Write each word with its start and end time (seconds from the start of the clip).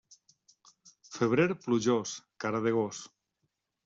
Febrer 1.17 1.45
plujós, 1.65 2.13
cara 2.45 2.63
de 2.65 2.73
gos. 2.79 3.03